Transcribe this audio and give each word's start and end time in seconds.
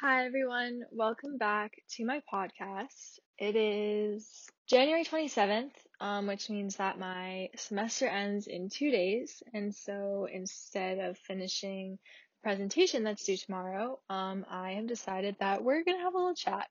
Hi, 0.00 0.26
everyone. 0.26 0.84
Welcome 0.92 1.38
back 1.38 1.72
to 1.96 2.04
my 2.04 2.22
podcast. 2.32 3.18
It 3.36 3.56
is 3.56 4.46
January 4.68 5.02
27th, 5.04 5.72
um, 5.98 6.28
which 6.28 6.48
means 6.48 6.76
that 6.76 7.00
my 7.00 7.48
semester 7.56 8.06
ends 8.06 8.46
in 8.46 8.68
two 8.68 8.92
days. 8.92 9.42
And 9.52 9.74
so 9.74 10.28
instead 10.32 11.00
of 11.00 11.18
finishing 11.18 11.98
the 12.00 12.48
presentation 12.48 13.02
that's 13.02 13.24
due 13.24 13.36
tomorrow, 13.36 13.98
um, 14.08 14.46
I 14.48 14.74
have 14.74 14.86
decided 14.86 15.34
that 15.40 15.64
we're 15.64 15.82
going 15.82 15.98
to 15.98 16.04
have 16.04 16.14
a 16.14 16.18
little 16.18 16.34
chat. 16.36 16.68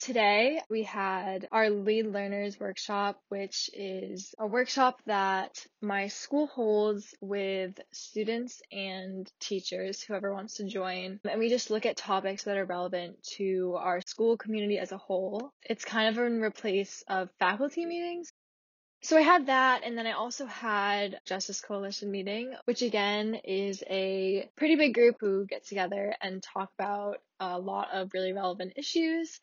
Today 0.00 0.62
we 0.70 0.82
had 0.82 1.46
our 1.52 1.68
lead 1.68 2.06
learners 2.06 2.58
workshop, 2.58 3.20
which 3.28 3.68
is 3.74 4.34
a 4.38 4.46
workshop 4.46 5.02
that 5.04 5.62
my 5.82 6.08
school 6.08 6.46
holds 6.46 7.14
with 7.20 7.78
students 7.92 8.62
and 8.72 9.30
teachers, 9.40 10.00
whoever 10.00 10.32
wants 10.32 10.54
to 10.54 10.64
join. 10.64 11.20
And 11.30 11.38
we 11.38 11.50
just 11.50 11.70
look 11.70 11.84
at 11.84 11.98
topics 11.98 12.44
that 12.44 12.56
are 12.56 12.64
relevant 12.64 13.22
to 13.36 13.76
our 13.78 14.00
school 14.00 14.38
community 14.38 14.78
as 14.78 14.90
a 14.90 14.96
whole. 14.96 15.52
It's 15.62 15.84
kind 15.84 16.08
of 16.08 16.24
in 16.24 16.40
replace 16.40 17.04
of 17.06 17.28
faculty 17.38 17.84
meetings. 17.84 18.32
So 19.02 19.18
I 19.18 19.22
had 19.22 19.46
that, 19.46 19.82
and 19.84 19.98
then 19.98 20.06
I 20.06 20.12
also 20.12 20.46
had 20.46 21.20
Justice 21.26 21.60
Coalition 21.60 22.10
meeting, 22.10 22.54
which 22.64 22.80
again 22.80 23.34
is 23.34 23.82
a 23.88 24.48
pretty 24.56 24.76
big 24.76 24.94
group 24.94 25.16
who 25.20 25.44
get 25.44 25.66
together 25.66 26.14
and 26.22 26.42
talk 26.42 26.70
about 26.78 27.18
a 27.38 27.58
lot 27.58 27.88
of 27.92 28.12
really 28.14 28.32
relevant 28.32 28.74
issues 28.76 29.40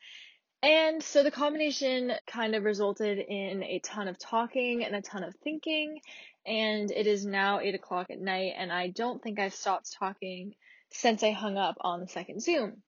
and 0.62 1.02
so 1.02 1.22
the 1.22 1.30
combination 1.30 2.12
kind 2.26 2.54
of 2.54 2.64
resulted 2.64 3.18
in 3.18 3.62
a 3.62 3.78
ton 3.80 4.08
of 4.08 4.18
talking 4.18 4.84
and 4.84 4.94
a 4.96 5.02
ton 5.02 5.22
of 5.22 5.34
thinking. 5.36 6.00
And 6.46 6.90
it 6.90 7.06
is 7.06 7.26
now 7.26 7.60
eight 7.60 7.74
o'clock 7.74 8.10
at 8.10 8.20
night, 8.20 8.54
and 8.56 8.72
I 8.72 8.88
don't 8.88 9.22
think 9.22 9.38
I've 9.38 9.54
stopped 9.54 9.92
talking 9.92 10.54
since 10.90 11.22
I 11.22 11.32
hung 11.32 11.56
up 11.56 11.76
on 11.80 12.00
the 12.00 12.08
second 12.08 12.42
Zoom. 12.42 12.82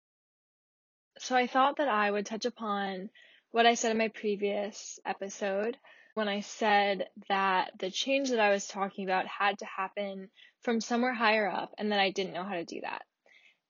So 1.19 1.37
I 1.37 1.46
thought 1.46 1.77
that 1.77 1.88
I 1.88 2.10
would 2.10 2.24
touch 2.27 2.46
upon 2.46 3.10
what 3.51 3.66
I 3.66 3.74
said 3.74 3.90
in 3.90 3.99
my 3.99 4.09
previous 4.09 4.99
episode 5.05 5.77
when 6.15 6.29
I 6.29 6.40
said 6.40 7.09
that 7.29 7.73
the 7.79 7.90
change 7.90 8.30
that 8.30 8.40
I 8.40 8.51
was 8.51 8.66
talking 8.66 9.05
about 9.05 9.27
had 9.27 9.59
to 9.59 9.66
happen 9.66 10.30
from 10.62 10.80
somewhere 10.80 11.15
higher 11.15 11.49
up 11.49 11.74
and 11.79 11.93
that 11.93 12.01
I 12.01 12.10
didn't 12.10 12.32
know 12.32 12.45
how 12.45 12.55
to 12.55 12.65
do 12.65 12.80
that. 12.80 13.02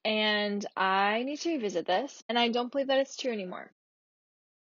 And 0.04 0.64
I 0.76 1.24
need 1.24 1.40
to 1.40 1.50
revisit 1.50 1.86
this, 1.86 2.22
and 2.28 2.38
I 2.38 2.48
don't 2.48 2.70
believe 2.72 2.86
that 2.86 3.00
it's 3.00 3.16
true 3.16 3.32
anymore. 3.32 3.70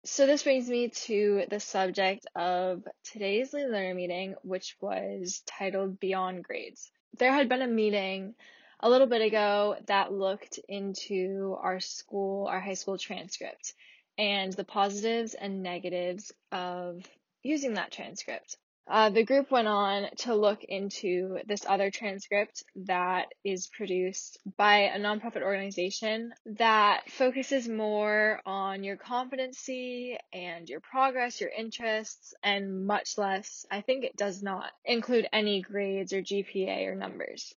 So 0.06 0.27
this 0.27 0.42
brings 0.42 0.69
me 0.69 0.88
to 1.06 1.44
the 1.48 1.58
subject 1.58 2.27
of 2.36 2.86
today's 3.05 3.55
lead 3.55 3.70
learner 3.70 3.94
meeting, 3.94 4.34
which 4.42 4.77
was 4.78 5.42
titled 5.47 5.98
Beyond 5.98 6.44
Grades. 6.44 6.91
There 7.16 7.33
had 7.33 7.48
been 7.48 7.62
a 7.62 7.66
meeting 7.66 8.34
a 8.80 8.91
little 8.91 9.06
bit 9.06 9.22
ago 9.22 9.77
that 9.86 10.12
looked 10.12 10.58
into 10.69 11.56
our 11.58 11.80
school, 11.80 12.47
our 12.48 12.60
high 12.60 12.75
school 12.75 12.98
transcript, 12.98 13.72
and 14.19 14.52
the 14.52 14.64
positives 14.64 15.32
and 15.32 15.62
negatives 15.62 16.32
of 16.52 17.02
using 17.42 17.75
that 17.75 17.91
transcript. 17.91 18.58
Uh, 18.86 19.08
the 19.08 19.24
group 19.24 19.50
went 19.50 19.66
on 19.66 20.08
to 20.14 20.34
look 20.34 20.62
into 20.62 21.38
this 21.46 21.64
other 21.66 21.90
transcript 21.90 22.64
that 22.77 23.28
is 23.42 23.66
produced 23.68 24.38
by 24.58 24.80
a 24.80 24.98
nonprofit 24.98 25.42
organization 25.42 26.34
that 26.44 27.10
focuses 27.10 27.66
more 27.66 28.42
on 28.44 28.84
your 28.84 28.96
competency 28.96 30.18
and 30.34 30.68
your 30.68 30.80
progress, 30.80 31.41
your 31.41 31.48
interests, 31.48 32.34
and 32.42 32.86
much 32.86 33.16
less, 33.16 33.64
I 33.70 33.80
think 33.80 34.04
it 34.04 34.16
does 34.16 34.42
not 34.42 34.70
include 34.84 35.28
any 35.32 35.62
grades 35.62 36.12
or 36.12 36.20
GPA 36.20 36.86
or 36.86 36.94
numbers. 36.94 37.54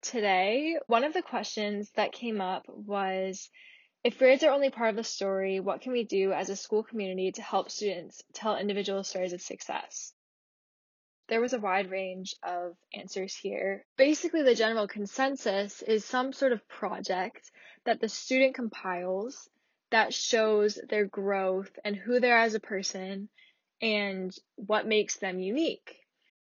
Today, 0.00 0.76
one 0.86 1.02
of 1.02 1.12
the 1.12 1.22
questions 1.22 1.90
that 1.96 2.12
came 2.12 2.40
up 2.40 2.66
was 2.68 3.50
if 4.04 4.18
grades 4.18 4.44
are 4.44 4.50
only 4.50 4.68
part 4.68 4.90
of 4.90 4.96
the 4.96 5.02
story, 5.02 5.60
what 5.60 5.80
can 5.80 5.92
we 5.92 6.04
do 6.04 6.32
as 6.32 6.50
a 6.50 6.56
school 6.56 6.82
community 6.82 7.32
to 7.32 7.42
help 7.42 7.70
students 7.70 8.22
tell 8.34 8.58
individual 8.58 9.02
stories 9.02 9.32
of 9.32 9.40
success? 9.40 10.12
There 11.28 11.40
was 11.40 11.54
a 11.54 11.58
wide 11.58 11.90
range 11.90 12.34
of 12.42 12.76
answers 12.92 13.34
here. 13.34 13.86
Basically, 13.96 14.42
the 14.42 14.54
general 14.54 14.86
consensus 14.86 15.80
is 15.80 16.04
some 16.04 16.34
sort 16.34 16.52
of 16.52 16.68
project 16.68 17.50
that 17.86 17.98
the 17.98 18.10
student 18.10 18.54
compiles 18.54 19.48
that 19.90 20.12
shows 20.12 20.78
their 20.90 21.06
growth 21.06 21.70
and 21.82 21.96
who 21.96 22.20
they 22.20 22.30
are 22.30 22.40
as 22.40 22.54
a 22.54 22.60
person 22.60 23.30
and 23.80 24.36
what 24.56 24.86
makes 24.86 25.16
them 25.16 25.40
unique. 25.40 25.96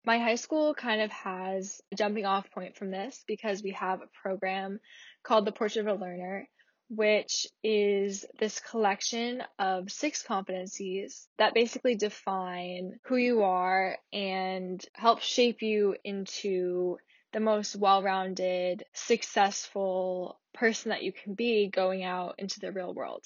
My 0.06 0.19
high 0.19 0.35
school 0.35 0.75
kind 0.75 1.02
of 1.02 1.09
has 1.12 1.81
a 1.91 1.96
jumping 1.96 2.28
off 2.28 2.52
point 2.52 2.78
from 2.78 2.91
this 2.91 3.23
because 3.28 3.63
we 3.63 3.72
have 3.72 4.02
a 4.02 4.22
program 4.22 4.79
called 5.23 5.46
the 5.46 5.52
Portrait 5.52 5.88
of 5.88 6.00
a 6.00 6.00
Learner 6.00 6.47
which 6.89 7.45
is 7.63 8.25
this 8.39 8.59
collection 8.59 9.44
of 9.59 9.91
six 9.91 10.23
competencies 10.23 11.27
that 11.38 11.53
basically 11.53 11.95
define 11.95 13.00
who 13.05 13.16
you 13.16 13.44
are 13.44 13.97
and 14.11 14.83
help 14.94 15.22
shape 15.22 15.61
you 15.61 15.95
into 16.03 16.97
the 17.31 17.39
most 17.39 17.75
well 17.75 18.01
rounded, 18.01 18.83
successful 18.94 20.39
person 20.53 20.89
that 20.89 21.03
you 21.03 21.11
can 21.11 21.35
be 21.35 21.67
going 21.67 22.03
out 22.03 22.35
into 22.39 22.59
the 22.59 22.72
real 22.72 22.94
world. 22.94 23.23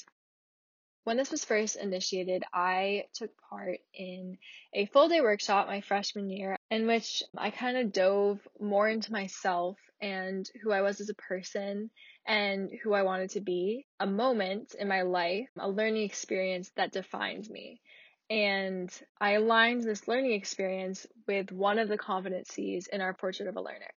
When 1.06 1.18
this 1.18 1.32
was 1.32 1.44
first 1.44 1.76
initiated, 1.76 2.44
I 2.54 3.06
took 3.14 3.32
part 3.50 3.80
in 3.94 4.38
a 4.74 4.86
full 4.88 5.08
day 5.08 5.22
workshop 5.22 5.68
my 5.68 5.82
freshman 5.82 6.30
year 6.30 6.58
in 6.74 6.88
which 6.88 7.22
I 7.38 7.52
kind 7.52 7.78
of 7.78 7.92
dove 7.92 8.40
more 8.60 8.90
into 8.90 9.12
myself 9.12 9.78
and 10.02 10.50
who 10.64 10.72
I 10.72 10.82
was 10.82 11.00
as 11.02 11.10
a 11.10 11.14
person 11.14 11.92
and 12.26 12.72
who 12.82 12.94
I 12.94 13.04
wanted 13.04 13.30
to 13.32 13.42
be, 13.42 13.86
a 14.00 14.08
moment 14.08 14.74
in 14.74 14.88
my 14.88 15.04
life, 15.04 15.48
a 15.60 15.70
learning 15.70 16.02
experience 16.02 16.72
that 16.76 16.92
defined 16.92 17.48
me. 17.48 17.80
And 18.28 18.92
I 19.22 19.34
aligned 19.34 19.84
this 19.84 20.08
learning 20.08 20.32
experience 20.32 21.06
with 21.28 21.52
one 21.52 21.78
of 21.78 21.90
the 21.90 21.98
competencies 21.98 22.88
in 22.88 23.02
our 23.02 23.14
portrait 23.14 23.50
of 23.50 23.56
a 23.56 23.62
learner. 23.62 23.94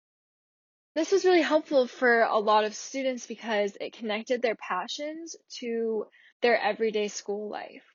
This 0.96 1.14
was 1.14 1.24
really 1.24 1.44
helpful 1.44 1.88
for 1.88 2.24
a 2.24 2.38
lot 2.38 2.66
of 2.66 2.76
students 2.76 3.26
because 3.26 3.78
it 3.80 3.94
connected 3.94 4.42
their 4.42 4.56
passions 4.56 5.38
to 5.60 6.08
their 6.42 6.60
everyday 6.60 7.08
school 7.08 7.50
life. 7.50 7.86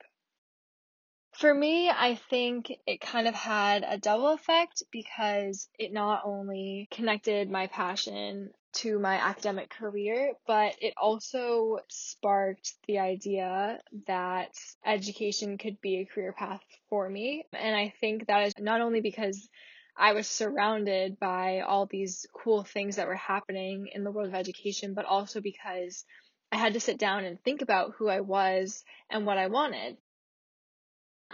For 1.33 1.53
me, 1.53 1.89
I 1.89 2.15
think 2.15 2.71
it 2.85 3.01
kind 3.01 3.27
of 3.27 3.33
had 3.33 3.83
a 3.87 3.97
double 3.97 4.29
effect 4.29 4.83
because 4.91 5.69
it 5.79 5.91
not 5.91 6.21
only 6.25 6.87
connected 6.91 7.49
my 7.49 7.67
passion 7.67 8.53
to 8.73 8.99
my 8.99 9.15
academic 9.15 9.69
career, 9.69 10.33
but 10.45 10.75
it 10.81 10.93
also 10.97 11.79
sparked 11.89 12.73
the 12.85 12.99
idea 12.99 13.81
that 14.07 14.53
education 14.85 15.57
could 15.57 15.81
be 15.81 15.99
a 15.99 16.05
career 16.05 16.33
path 16.33 16.61
for 16.89 17.09
me. 17.09 17.45
And 17.53 17.75
I 17.75 17.93
think 17.99 18.27
that 18.27 18.47
is 18.47 18.53
not 18.59 18.81
only 18.81 19.01
because 19.01 19.49
I 19.97 20.13
was 20.13 20.27
surrounded 20.27 21.19
by 21.19 21.61
all 21.61 21.85
these 21.85 22.25
cool 22.33 22.63
things 22.63 22.97
that 22.97 23.07
were 23.07 23.15
happening 23.15 23.87
in 23.93 24.03
the 24.03 24.11
world 24.11 24.29
of 24.29 24.35
education, 24.35 24.93
but 24.93 25.05
also 25.05 25.41
because 25.41 26.05
I 26.51 26.57
had 26.57 26.73
to 26.73 26.79
sit 26.79 26.97
down 26.97 27.25
and 27.25 27.41
think 27.41 27.61
about 27.61 27.93
who 27.97 28.09
I 28.09 28.21
was 28.21 28.83
and 29.09 29.25
what 29.25 29.37
I 29.37 29.47
wanted. 29.47 29.97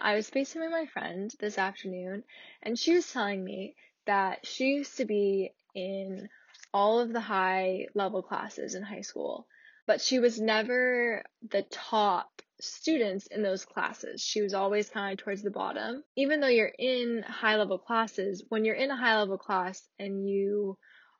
I 0.01 0.15
was 0.15 0.29
facing 0.29 0.61
with 0.61 0.71
my 0.71 0.85
friend 0.85 1.33
this 1.39 1.57
afternoon, 1.57 2.23
and 2.61 2.77
she 2.77 2.93
was 2.93 3.11
telling 3.11 3.43
me 3.43 3.75
that 4.05 4.45
she 4.45 4.65
used 4.65 4.97
to 4.97 5.05
be 5.05 5.53
in 5.73 6.29
all 6.73 6.99
of 6.99 7.13
the 7.13 7.19
high 7.19 7.87
level 7.93 8.21
classes 8.21 8.75
in 8.75 8.83
high 8.83 9.01
school, 9.01 9.47
but 9.85 10.01
she 10.01 10.19
was 10.19 10.39
never 10.39 11.23
the 11.49 11.63
top 11.63 12.41
students 12.59 13.27
in 13.27 13.43
those 13.43 13.65
classes. 13.65 14.21
She 14.21 14.41
was 14.41 14.53
always 14.53 14.89
kind 14.89 15.13
of 15.13 15.23
towards 15.23 15.41
the 15.43 15.51
bottom. 15.51 16.03
Even 16.15 16.39
though 16.39 16.47
you're 16.47 16.73
in 16.77 17.23
high 17.23 17.55
level 17.55 17.77
classes, 17.77 18.43
when 18.49 18.65
you're 18.65 18.75
in 18.75 18.91
a 18.91 18.97
high 18.97 19.17
level 19.17 19.37
class 19.37 19.87
and 19.99 20.27
you 20.27 20.77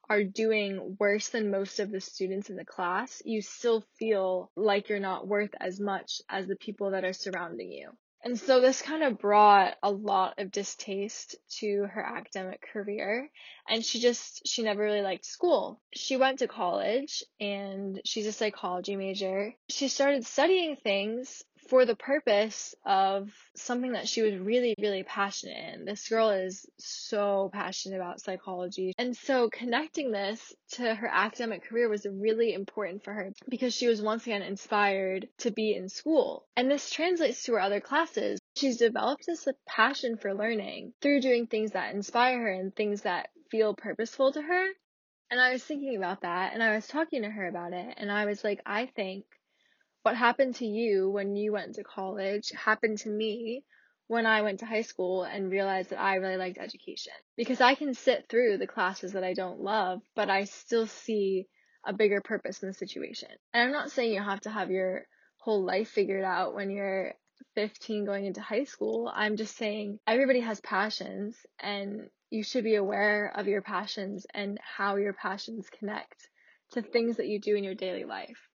are 0.10 0.24
doing 0.24 0.96
worse 1.00 1.30
than 1.30 1.52
most 1.52 1.80
of 1.80 1.92
the 1.92 2.00
students 2.00 2.50
in 2.50 2.56
the 2.56 2.66
class, 2.66 3.22
you 3.26 3.42
still 3.42 3.84
feel 4.00 4.52
like 4.56 4.90
you're 4.90 5.00
not 5.00 5.28
worth 5.28 5.54
as 5.60 5.80
much 5.80 6.22
as 6.30 6.48
the 6.48 6.56
people 6.56 6.92
that 6.92 7.04
are 7.04 7.14
surrounding 7.14 7.72
you. 7.72 7.92
And 8.28 8.38
so 8.38 8.60
this 8.60 8.82
kind 8.82 9.04
of 9.04 9.20
brought 9.20 9.76
a 9.82 9.90
lot 9.90 10.38
of 10.38 10.52
distaste 10.52 11.38
to 11.60 11.88
her 11.90 12.06
academic 12.06 12.62
career. 12.74 13.30
And 13.70 13.86
she 13.86 14.02
just, 14.02 14.46
she 14.46 14.64
never 14.64 14.84
really 14.84 15.02
liked 15.02 15.24
school. 15.24 15.80
She 15.94 16.18
went 16.18 16.40
to 16.40 16.48
college 16.50 17.24
and 17.40 18.02
she's 18.04 18.28
a 18.28 18.34
psychology 18.34 18.98
major. 18.98 19.54
She 19.70 19.88
started 19.88 20.26
studying 20.26 20.76
things 20.76 21.42
for 21.70 21.86
the 21.86 21.96
purpose 21.96 22.76
of 22.86 23.32
something 23.56 23.94
that 23.94 24.08
she 24.08 24.22
was 24.22 24.36
really, 24.36 24.76
really 24.80 25.04
passionate 25.04 25.58
in. 25.74 25.86
This 25.86 26.08
girl 26.08 26.30
is 26.30 26.66
so 26.78 27.50
passionate 27.54 27.96
about 27.98 28.22
psychology. 28.22 28.94
And 28.98 29.16
so 29.16 29.50
connecting 29.50 30.12
this 30.12 30.54
to 30.74 30.96
her 30.96 31.10
academic 31.12 31.66
career 31.66 31.90
was 31.90 32.06
really 32.10 32.54
important 32.54 33.04
for 33.04 33.14
her 33.14 33.32
because 33.50 33.74
she 33.74 33.88
was 33.88 34.02
once 34.02 34.24
again 34.24 34.42
inspired 34.42 35.28
to 35.40 35.52
be 35.52 35.76
in 35.76 35.90
school. 35.90 36.46
And 36.56 36.70
this 36.70 36.90
translates 36.90 37.44
to 37.44 37.54
her 37.54 37.62
other 37.62 37.82
classes. 37.82 38.40
She's 38.56 38.78
developed 38.78 39.26
this 39.26 39.48
passion 39.68 40.18
for 40.18 40.34
learning 40.34 40.94
through 41.02 41.22
doing 41.22 41.48
things 41.48 41.72
that 41.72 41.94
inspire 41.94 42.40
her 42.40 42.52
and 42.52 42.76
things 42.76 43.02
that 43.02 43.30
feel 43.52 43.74
purposeful 43.74 44.32
to 44.34 44.42
her. 44.42 44.68
And 45.30 45.42
I 45.42 45.52
was 45.52 45.64
thinking 45.64 45.98
about 45.98 46.22
that 46.22 46.54
and 46.54 46.64
I 46.64 46.76
was 46.76 46.88
talking 46.88 47.24
to 47.24 47.30
her 47.30 47.48
about 47.48 47.74
it 47.74 47.96
and 47.98 48.12
I 48.12 48.26
was 48.26 48.44
like, 48.44 48.62
I 48.66 48.86
think 48.86 49.26
what 50.04 50.16
happened 50.16 50.56
to 50.56 50.66
you 50.66 51.10
when 51.10 51.36
you 51.36 51.52
went 51.52 51.76
to 51.76 51.84
college 51.84 52.52
happened 52.52 53.00
to 53.00 53.10
me 53.10 53.64
when 54.08 54.26
I 54.26 54.42
went 54.42 54.62
to 54.62 54.66
high 54.66 54.84
school 54.84 55.24
and 55.24 55.52
realized 55.52 55.90
that 55.90 56.00
I 56.00 56.16
really 56.16 56.38
liked 56.38 56.58
education. 56.58 57.14
Because 57.36 57.60
I 57.60 57.76
can 57.76 57.94
sit 57.94 58.28
through 58.30 58.58
the 58.58 58.68
classes 58.68 59.14
that 59.14 59.24
I 59.24 59.34
don't 59.34 59.60
love, 59.60 60.02
but 60.16 60.30
I 60.30 60.46
still 60.46 60.88
see 60.88 61.48
a 61.86 61.94
bigger 61.94 62.22
purpose 62.22 62.64
in 62.64 62.70
the 62.70 62.74
situation. 62.74 63.30
And 63.54 63.64
I'm 63.64 63.72
not 63.72 63.92
saying 63.92 64.14
you 64.14 64.24
have 64.24 64.42
to 64.42 64.50
have 64.50 64.72
your 64.72 65.06
whole 65.38 65.64
life 65.64 65.90
figured 65.90 66.24
out 66.24 66.56
when 66.56 66.70
you're 66.70 67.14
15 67.56 68.06
going 68.06 68.26
into 68.26 68.42
high 68.42 68.64
school. 68.64 69.12
I'm 69.14 69.36
just 69.36 69.58
saying 69.58 70.00
everybody 70.08 70.40
has 70.40 70.60
passions 70.62 71.36
and 71.60 72.10
you 72.30 72.44
should 72.44 72.64
be 72.64 72.76
aware 72.76 73.32
of 73.36 73.48
your 73.48 73.62
passions 73.62 74.26
and 74.34 74.60
how 74.62 74.96
your 74.96 75.14
passions 75.14 75.70
connect 75.70 76.30
to 76.72 76.82
things 76.82 77.18
that 77.18 77.28
you 77.28 77.40
do 77.40 77.56
in 77.56 77.64
your 77.64 77.76
daily 77.76 78.04
life. 78.04 78.50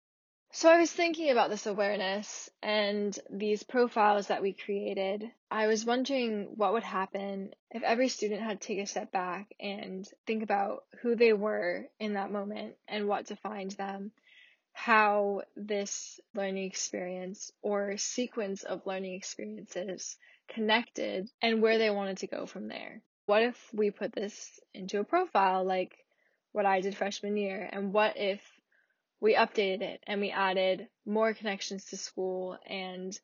So 0.50 0.70
I 0.70 0.78
was 0.78 0.90
thinking 0.90 1.30
about 1.30 1.50
this 1.50 1.66
awareness 1.66 2.48
and 2.62 3.16
these 3.30 3.62
profiles 3.62 4.28
that 4.28 4.40
we 4.42 4.54
created. 4.54 5.30
I 5.50 5.66
was 5.66 5.84
wondering 5.84 6.54
what 6.56 6.72
would 6.72 6.82
happen 6.82 7.54
if 7.70 7.82
every 7.82 8.08
student 8.08 8.40
had 8.40 8.60
to 8.60 8.66
take 8.66 8.78
a 8.78 8.86
step 8.86 9.12
back 9.12 9.54
and 9.60 10.08
think 10.26 10.42
about 10.42 10.84
who 11.02 11.14
they 11.16 11.34
were 11.34 11.86
in 12.00 12.14
that 12.14 12.32
moment 12.32 12.76
and 12.88 13.06
what 13.06 13.26
defined 13.26 13.72
them, 13.72 14.10
how 14.72 15.42
this 15.54 16.18
learning 16.34 16.64
experience 16.64 17.52
or 17.60 17.98
sequence 17.98 18.62
of 18.62 18.86
learning 18.86 19.14
experiences 19.14 20.16
connected 20.48 21.28
and 21.42 21.60
where 21.60 21.76
they 21.76 21.90
wanted 21.90 22.18
to 22.18 22.26
go 22.26 22.46
from 22.46 22.68
there. 22.68 23.02
What 23.26 23.42
if 23.42 23.74
we 23.74 23.90
put 23.90 24.12
this 24.12 24.58
into 24.72 24.98
a 24.98 25.04
profile 25.04 25.62
like 25.64 25.94
what 26.52 26.64
I 26.64 26.80
did 26.80 26.96
freshman 26.96 27.36
year 27.36 27.68
and 27.70 27.92
what 27.92 28.16
if 28.16 28.40
we 29.20 29.34
updated 29.34 29.82
it 29.82 30.04
and 30.06 30.20
we 30.20 30.30
added 30.30 30.88
more 31.04 31.34
connections 31.34 31.86
to 31.86 31.96
school 31.96 32.56
and 32.66 33.18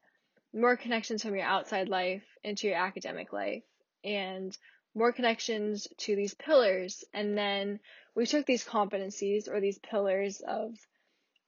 more 0.52 0.76
connections 0.76 1.22
from 1.22 1.34
your 1.34 1.44
outside 1.44 1.88
life 1.88 2.24
into 2.42 2.66
your 2.66 2.76
academic 2.76 3.32
life 3.32 3.62
and 4.04 4.56
more 4.94 5.12
connections 5.12 5.88
to 5.98 6.14
these 6.14 6.34
pillars. 6.34 7.04
And 7.12 7.36
then 7.36 7.80
we 8.14 8.26
took 8.26 8.46
these 8.46 8.64
competencies 8.64 9.48
or 9.48 9.60
these 9.60 9.78
pillars 9.78 10.40
of 10.46 10.74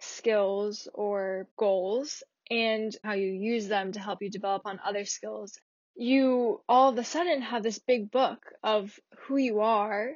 skills 0.00 0.88
or 0.92 1.48
goals 1.56 2.22
and 2.50 2.94
how 3.02 3.14
you 3.14 3.28
use 3.28 3.68
them 3.68 3.92
to 3.92 4.00
help 4.00 4.22
you 4.22 4.30
develop 4.30 4.62
on 4.64 4.80
other 4.84 5.04
skills. 5.04 5.58
You 5.94 6.60
all 6.68 6.90
of 6.90 6.98
a 6.98 7.04
sudden 7.04 7.42
have 7.42 7.62
this 7.62 7.78
big 7.78 8.10
book 8.10 8.52
of 8.62 8.98
who 9.20 9.36
you 9.36 9.60
are 9.60 10.12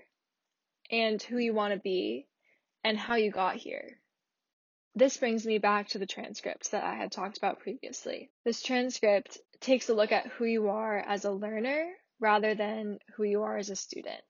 and 0.91 1.23
who 1.23 1.39
you 1.39 1.55
want 1.55 1.75
to 1.75 1.81
be 1.81 2.27
and 2.85 2.99
how 2.99 3.15
you 3.15 3.31
got 3.31 3.57
here. 3.57 4.00
This 4.95 5.17
brings 5.17 5.47
me 5.47 5.59
back 5.59 5.89
to 5.89 5.99
the 5.99 6.07
transcript 6.07 6.73
that 6.73 6.85
I 6.85 6.95
had 6.95 7.13
talked 7.13 7.39
about 7.39 7.61
previously. 7.61 8.31
This 8.45 8.63
transcript 8.63 9.39
takes 9.61 9.89
a 9.89 9.95
look 9.95 10.11
at 10.11 10.27
who 10.27 10.45
you 10.45 10.69
are 10.69 10.99
as 10.99 11.25
a 11.25 11.31
learner 11.31 11.93
rather 12.19 12.55
than 12.55 12.99
who 13.15 13.23
you 13.23 13.43
are 13.43 13.57
as 13.57 13.71
a 13.71 13.77
student. 13.77 14.21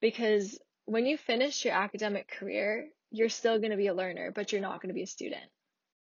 Because 0.00 0.58
when 0.86 1.06
you 1.06 1.16
finish 1.16 1.64
your 1.64 1.74
academic 1.74 2.28
career, 2.28 2.88
you're 3.10 3.28
still 3.28 3.58
going 3.58 3.70
to 3.70 3.76
be 3.76 3.86
a 3.86 3.94
learner, 3.94 4.32
but 4.32 4.52
you're 4.52 4.60
not 4.60 4.82
going 4.82 4.88
to 4.88 4.94
be 4.94 5.02
a 5.02 5.06
student. 5.06 5.44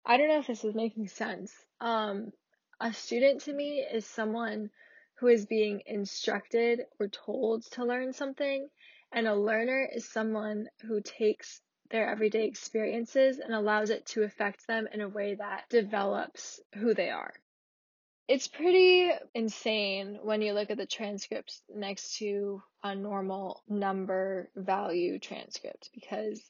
I 0.06 0.16
don't 0.16 0.28
know 0.28 0.38
if 0.38 0.46
this 0.46 0.64
is 0.64 0.74
making 0.74 1.08
sense. 1.08 1.52
Um, 1.80 2.32
a 2.80 2.92
student 2.92 3.42
to 3.42 3.52
me 3.52 3.80
is 3.80 4.06
someone 4.06 4.70
who 5.18 5.28
is 5.28 5.46
being 5.46 5.82
instructed 5.86 6.82
or 7.00 7.08
told 7.08 7.64
to 7.72 7.84
learn 7.84 8.12
something, 8.12 8.68
and 9.12 9.26
a 9.26 9.34
learner 9.34 9.88
is 9.92 10.10
someone 10.10 10.66
who 10.82 11.00
takes 11.00 11.60
their 11.94 12.10
everyday 12.10 12.44
experiences 12.48 13.38
and 13.38 13.54
allows 13.54 13.88
it 13.88 14.04
to 14.04 14.24
affect 14.24 14.66
them 14.66 14.88
in 14.92 15.00
a 15.00 15.08
way 15.08 15.36
that 15.36 15.62
develops 15.70 16.60
who 16.74 16.92
they 16.92 17.08
are. 17.08 17.32
It's 18.26 18.48
pretty 18.48 19.12
insane 19.32 20.18
when 20.24 20.42
you 20.42 20.54
look 20.54 20.72
at 20.72 20.76
the 20.76 20.86
transcripts 20.86 21.62
next 21.72 22.16
to 22.16 22.60
a 22.82 22.96
normal 22.96 23.62
number 23.68 24.50
value 24.56 25.20
transcript 25.20 25.90
because 25.94 26.42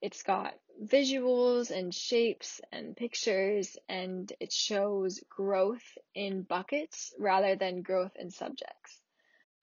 it's 0.00 0.22
got 0.22 0.54
visuals 0.82 1.70
and 1.70 1.94
shapes 1.94 2.62
and 2.72 2.96
pictures 2.96 3.76
and 3.90 4.32
it 4.40 4.54
shows 4.54 5.22
growth 5.28 5.84
in 6.14 6.44
buckets 6.44 7.12
rather 7.18 7.56
than 7.56 7.82
growth 7.82 8.12
in 8.18 8.30
subjects. 8.30 9.02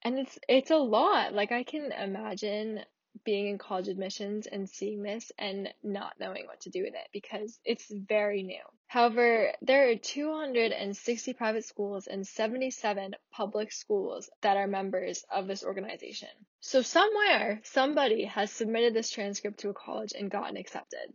And 0.03 0.19
it's 0.19 0.37
it's 0.47 0.69
a 0.69 0.77
lot. 0.77 1.33
Like 1.33 1.51
I 1.51 1.63
can 1.63 1.91
imagine 1.91 2.81
being 3.23 3.47
in 3.47 3.57
college 3.57 3.87
admissions 3.87 4.47
and 4.47 4.69
seeing 4.69 5.01
this 5.01 5.31
and 5.37 5.69
not 5.83 6.13
knowing 6.19 6.45
what 6.45 6.61
to 6.61 6.69
do 6.69 6.83
with 6.83 6.93
it 6.93 7.07
because 7.13 7.59
it's 7.65 7.91
very 7.91 8.43
new. 8.43 8.61
However, 8.87 9.53
there 9.61 9.89
are 9.89 9.95
260 9.95 11.33
private 11.33 11.65
schools 11.65 12.07
and 12.07 12.27
77 12.27 13.15
public 13.31 13.71
schools 13.71 14.29
that 14.41 14.57
are 14.57 14.67
members 14.67 15.23
of 15.31 15.47
this 15.47 15.63
organization. 15.63 16.29
So 16.59 16.81
somewhere, 16.81 17.61
somebody 17.63 18.25
has 18.25 18.51
submitted 18.51 18.93
this 18.93 19.11
transcript 19.11 19.59
to 19.59 19.69
a 19.69 19.73
college 19.73 20.13
and 20.17 20.31
gotten 20.31 20.57
accepted. 20.57 21.13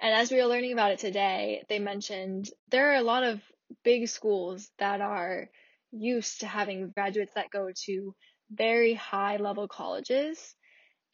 And 0.00 0.14
as 0.14 0.30
we 0.30 0.36
were 0.36 0.48
learning 0.48 0.72
about 0.72 0.92
it 0.92 0.98
today, 0.98 1.64
they 1.68 1.78
mentioned 1.78 2.50
there 2.70 2.92
are 2.92 2.96
a 2.96 3.02
lot 3.02 3.24
of 3.24 3.40
big 3.84 4.08
schools 4.08 4.70
that 4.78 5.00
are 5.00 5.48
used 5.90 6.40
to 6.40 6.46
having 6.46 6.90
graduates 6.90 7.32
that 7.34 7.50
go 7.50 7.70
to 7.86 8.14
very 8.50 8.94
high 8.94 9.36
level 9.36 9.68
colleges 9.68 10.54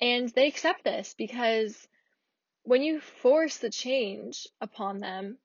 and 0.00 0.28
they 0.30 0.46
accept 0.46 0.84
this 0.84 1.14
because 1.16 1.88
when 2.62 2.82
you 2.82 3.00
force 3.00 3.58
the 3.58 3.70
change 3.70 4.48
upon 4.60 5.00
them, 5.00 5.38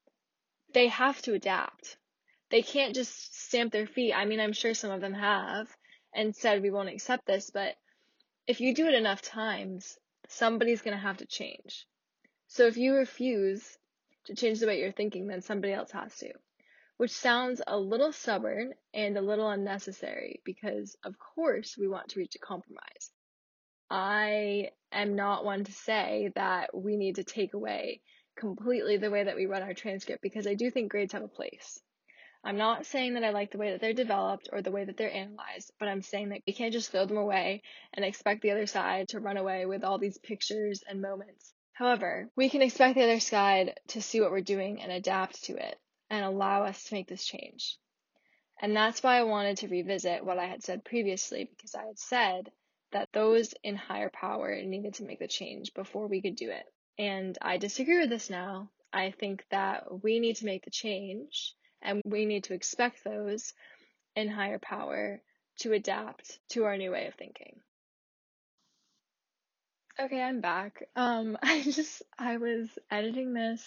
they 0.73 0.87
have 0.87 1.21
to 1.23 1.33
adapt. 1.33 1.97
They 2.49 2.61
can't 2.61 2.95
just 2.95 3.35
stamp 3.39 3.71
their 3.71 3.87
feet. 3.87 4.13
I 4.13 4.25
mean, 4.25 4.39
I'm 4.39 4.53
sure 4.53 4.73
some 4.73 4.91
of 4.91 5.01
them 5.01 5.13
have 5.13 5.67
and 6.13 6.35
said, 6.35 6.61
we 6.61 6.71
won't 6.71 6.89
accept 6.89 7.27
this, 7.27 7.51
but 7.51 7.75
if 8.47 8.61
you 8.61 8.73
do 8.73 8.87
it 8.87 8.95
enough 8.95 9.21
times, 9.21 9.97
somebody's 10.27 10.81
going 10.81 10.95
to 10.95 11.01
have 11.01 11.17
to 11.17 11.25
change. 11.25 11.85
So 12.47 12.65
if 12.65 12.77
you 12.77 12.95
refuse 12.95 13.77
to 14.25 14.35
change 14.35 14.59
the 14.59 14.67
way 14.67 14.79
you're 14.79 14.91
thinking, 14.91 15.27
then 15.27 15.41
somebody 15.41 15.73
else 15.73 15.91
has 15.91 16.15
to. 16.17 16.31
Which 16.97 17.11
sounds 17.11 17.61
a 17.65 17.77
little 17.77 18.11
stubborn 18.11 18.73
and 18.93 19.17
a 19.17 19.21
little 19.21 19.49
unnecessary 19.49 20.41
because, 20.43 20.97
of 21.03 21.15
course, 21.19 21.77
we 21.77 21.87
want 21.87 22.09
to 22.09 22.19
reach 22.19 22.35
a 22.35 22.39
compromise. 22.39 23.11
I 23.89 24.71
am 24.91 25.15
not 25.15 25.45
one 25.45 25.63
to 25.63 25.71
say 25.71 26.31
that 26.35 26.75
we 26.75 26.97
need 26.97 27.15
to 27.15 27.23
take 27.23 27.53
away 27.53 28.01
completely 28.35 28.97
the 28.97 29.11
way 29.11 29.23
that 29.23 29.35
we 29.35 29.45
run 29.45 29.63
our 29.63 29.73
transcript 29.73 30.21
because 30.21 30.47
I 30.47 30.53
do 30.53 30.71
think 30.71 30.91
grades 30.91 31.13
have 31.13 31.23
a 31.23 31.27
place. 31.27 31.79
I'm 32.43 32.57
not 32.57 32.85
saying 32.85 33.15
that 33.15 33.23
I 33.25 33.31
like 33.31 33.51
the 33.51 33.57
way 33.57 33.71
that 33.71 33.81
they're 33.81 33.93
developed 33.93 34.47
or 34.53 34.61
the 34.61 34.71
way 34.71 34.85
that 34.85 34.95
they're 34.95 35.13
analyzed, 35.13 35.73
but 35.77 35.89
I'm 35.89 36.01
saying 36.01 36.29
that 36.29 36.41
we 36.47 36.53
can't 36.53 36.71
just 36.71 36.91
throw 36.91 37.05
them 37.05 37.17
away 37.17 37.63
and 37.93 38.05
expect 38.05 38.41
the 38.41 38.51
other 38.51 38.65
side 38.65 39.09
to 39.09 39.19
run 39.19 39.35
away 39.35 39.65
with 39.65 39.83
all 39.83 39.97
these 39.97 40.17
pictures 40.17 40.81
and 40.87 41.01
moments. 41.01 41.53
However, 41.73 42.29
we 42.35 42.49
can 42.49 42.61
expect 42.61 42.95
the 42.95 43.03
other 43.03 43.19
side 43.19 43.79
to 43.89 44.01
see 44.01 44.21
what 44.21 44.31
we're 44.31 44.41
doing 44.41 44.81
and 44.81 44.91
adapt 44.91 45.43
to 45.45 45.55
it 45.55 45.77
and 46.09 46.23
allow 46.23 46.63
us 46.63 46.81
to 46.85 46.93
make 46.93 47.07
this 47.07 47.25
change. 47.25 47.77
And 48.61 48.75
that's 48.75 49.03
why 49.03 49.17
I 49.17 49.23
wanted 49.23 49.57
to 49.57 49.67
revisit 49.67 50.25
what 50.25 50.37
I 50.37 50.45
had 50.45 50.63
said 50.63 50.85
previously 50.85 51.43
because 51.43 51.75
I 51.75 51.85
had 51.85 51.99
said 51.99 52.51
that 52.91 53.09
those 53.13 53.53
in 53.63 53.75
higher 53.75 54.09
power 54.09 54.61
needed 54.61 54.95
to 54.95 55.03
make 55.03 55.19
the 55.19 55.27
change 55.27 55.73
before 55.73 56.07
we 56.07 56.21
could 56.21 56.35
do 56.35 56.49
it. 56.49 56.65
And 56.97 57.37
I 57.41 57.57
disagree 57.57 57.99
with 57.99 58.09
this 58.09 58.29
now. 58.29 58.69
I 58.91 59.11
think 59.11 59.45
that 59.51 60.03
we 60.03 60.19
need 60.19 60.37
to 60.37 60.45
make 60.45 60.65
the 60.65 60.71
change 60.71 61.53
and 61.81 62.01
we 62.05 62.25
need 62.25 62.45
to 62.45 62.53
expect 62.53 63.03
those 63.03 63.53
in 64.15 64.27
higher 64.27 64.59
power 64.59 65.21
to 65.59 65.73
adapt 65.73 66.39
to 66.49 66.65
our 66.65 66.77
new 66.77 66.91
way 66.91 67.07
of 67.07 67.15
thinking. 67.15 67.59
Okay, 69.99 70.21
I'm 70.21 70.41
back. 70.41 70.83
Um, 70.95 71.37
I 71.43 71.61
just, 71.63 72.01
I 72.17 72.37
was 72.37 72.69
editing 72.89 73.33
this, 73.33 73.61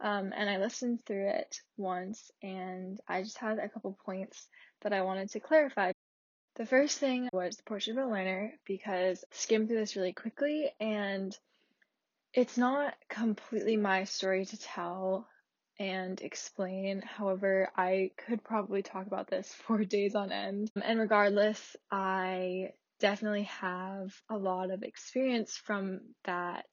um, 0.00 0.32
and 0.34 0.48
I 0.48 0.58
listened 0.58 1.04
through 1.04 1.28
it 1.28 1.60
once, 1.76 2.30
and 2.42 2.98
I 3.06 3.22
just 3.22 3.38
had 3.38 3.58
a 3.58 3.68
couple 3.68 3.98
points 4.04 4.48
that 4.82 4.92
I 4.92 5.02
wanted 5.02 5.30
to 5.30 5.40
clarify. 5.40 5.92
The 6.56 6.66
first 6.66 6.98
thing 6.98 7.28
was 7.32 7.56
the 7.56 7.62
portrait 7.62 7.96
of 7.96 8.04
a 8.04 8.10
learner 8.10 8.52
because 8.66 9.24
I 9.24 9.34
skimmed 9.34 9.68
through 9.68 9.78
this 9.78 9.96
really 9.96 10.12
quickly 10.12 10.70
and 10.80 11.36
it's 12.32 12.58
not 12.58 12.94
completely 13.08 13.76
my 13.76 14.04
story 14.04 14.44
to 14.44 14.58
tell 14.58 15.28
and 15.78 16.20
explain. 16.20 17.00
However, 17.00 17.70
I 17.76 18.10
could 18.26 18.44
probably 18.44 18.82
talk 18.82 19.06
about 19.06 19.28
this 19.28 19.52
for 19.66 19.84
days 19.84 20.14
on 20.14 20.30
end. 20.30 20.70
And 20.80 21.00
regardless, 21.00 21.76
I 21.90 22.72
definitely 23.00 23.44
have 23.44 24.12
a 24.28 24.36
lot 24.36 24.70
of 24.70 24.82
experience 24.82 25.56
from 25.56 26.00
that 26.24 26.66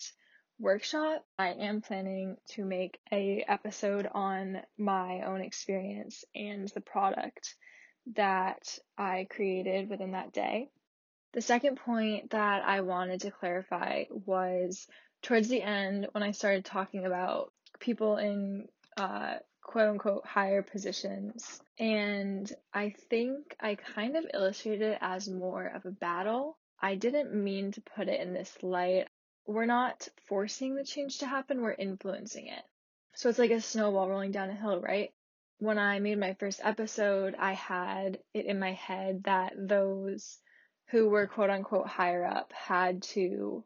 workshop. 0.59 1.25
I 1.39 1.49
am 1.49 1.81
planning 1.81 2.35
to 2.49 2.65
make 2.65 2.99
a 3.11 3.45
episode 3.47 4.07
on 4.11 4.61
my 4.77 5.21
own 5.21 5.41
experience 5.41 6.25
and 6.35 6.67
the 6.69 6.81
product 6.81 7.55
that 8.15 8.77
I 8.97 9.27
created 9.29 9.89
within 9.89 10.11
that 10.11 10.33
day. 10.33 10.69
The 11.33 11.41
second 11.41 11.77
point 11.77 12.31
that 12.31 12.63
I 12.63 12.81
wanted 12.81 13.21
to 13.21 13.31
clarify 13.31 14.05
was 14.09 14.87
towards 15.21 15.49
the 15.49 15.61
end 15.61 16.07
when 16.11 16.23
I 16.23 16.31
started 16.31 16.65
talking 16.65 17.05
about 17.05 17.51
people 17.79 18.17
in 18.17 18.67
uh, 18.97 19.35
quote 19.61 19.89
unquote 19.89 20.25
higher 20.25 20.61
positions. 20.63 21.59
And 21.77 22.51
I 22.73 22.93
think 23.09 23.55
I 23.59 23.75
kind 23.75 24.15
of 24.15 24.25
illustrated 24.33 24.93
it 24.93 24.97
as 25.01 25.29
more 25.29 25.65
of 25.65 25.85
a 25.85 25.91
battle. 25.91 26.57
I 26.81 26.95
didn't 26.95 27.33
mean 27.33 27.71
to 27.73 27.81
put 27.81 28.07
it 28.07 28.21
in 28.21 28.33
this 28.33 28.55
light. 28.63 29.07
We're 29.45 29.65
not 29.65 30.07
forcing 30.27 30.75
the 30.75 30.83
change 30.83 31.19
to 31.19 31.27
happen, 31.27 31.61
we're 31.61 31.73
influencing 31.73 32.47
it. 32.47 32.63
So 33.15 33.29
it's 33.29 33.39
like 33.39 33.51
a 33.51 33.61
snowball 33.61 34.09
rolling 34.09 34.31
down 34.31 34.49
a 34.49 34.55
hill, 34.55 34.79
right? 34.79 35.11
When 35.59 35.79
I 35.79 35.99
made 35.99 36.19
my 36.19 36.35
first 36.35 36.61
episode, 36.63 37.35
I 37.37 37.53
had 37.53 38.19
it 38.33 38.45
in 38.45 38.59
my 38.59 38.73
head 38.73 39.23
that 39.23 39.53
those 39.57 40.39
who 40.89 41.09
were 41.09 41.25
quote 41.27 41.49
unquote 41.49 41.87
higher 41.87 42.23
up 42.23 42.53
had 42.53 43.01
to 43.03 43.63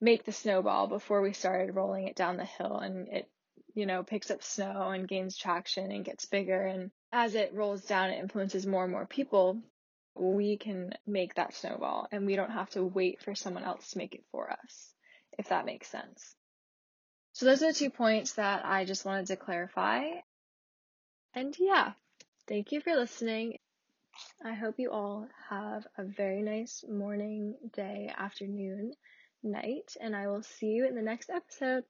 make 0.00 0.24
the 0.24 0.32
snowball 0.32 0.86
before 0.86 1.20
we 1.20 1.32
started 1.32 1.74
rolling 1.74 2.08
it 2.08 2.16
down 2.16 2.36
the 2.36 2.44
hill 2.44 2.78
and 2.78 3.08
it 3.08 3.30
you 3.74 3.86
know 3.86 4.02
picks 4.02 4.30
up 4.30 4.42
snow 4.42 4.90
and 4.90 5.08
gains 5.08 5.36
traction 5.36 5.92
and 5.92 6.04
gets 6.04 6.24
bigger. 6.24 6.64
And 6.64 6.90
as 7.12 7.34
it 7.34 7.52
rolls 7.52 7.84
down 7.84 8.10
it 8.10 8.20
influences 8.20 8.66
more 8.66 8.84
and 8.84 8.92
more 8.92 9.06
people. 9.06 9.62
We 10.16 10.56
can 10.56 10.94
make 11.06 11.34
that 11.34 11.54
snowball 11.54 12.08
and 12.10 12.24
we 12.24 12.36
don't 12.36 12.52
have 12.52 12.70
to 12.70 12.84
wait 12.84 13.20
for 13.20 13.34
someone 13.34 13.64
else 13.64 13.90
to 13.90 13.98
make 13.98 14.14
it 14.14 14.24
for 14.30 14.50
us 14.50 14.94
if 15.36 15.48
that 15.48 15.66
makes 15.66 15.88
sense. 15.88 16.36
So 17.32 17.46
those 17.46 17.62
are 17.62 17.72
the 17.72 17.78
two 17.78 17.90
points 17.90 18.34
that 18.34 18.64
I 18.64 18.84
just 18.84 19.04
wanted 19.04 19.26
to 19.26 19.36
clarify 19.36 20.04
and 21.34 21.56
yeah 21.58 21.92
thank 22.48 22.72
you 22.72 22.80
for 22.80 22.94
listening 22.94 23.58
I 24.44 24.54
hope 24.54 24.78
you 24.78 24.90
all 24.90 25.28
have 25.48 25.86
a 25.98 26.04
very 26.04 26.42
nice 26.42 26.84
morning, 26.88 27.56
day, 27.72 28.12
afternoon, 28.16 28.94
night, 29.42 29.96
and 30.00 30.14
I 30.14 30.28
will 30.28 30.42
see 30.42 30.68
you 30.68 30.86
in 30.86 30.94
the 30.94 31.02
next 31.02 31.30
episode. 31.30 31.84